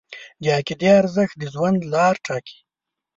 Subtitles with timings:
[0.43, 2.59] د عقیدې ارزښت د ژوند لار ټاکي.